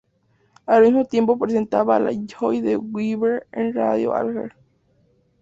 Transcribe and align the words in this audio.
Al 0.65 0.81
mismo 0.81 1.05
tiempo 1.05 1.37
presentaba 1.37 1.99
"La 1.99 2.11
Joie 2.35 2.63
de 2.63 2.79
vivre" 2.81 3.43
en 3.51 3.71
Radio-Alger. 3.75 4.55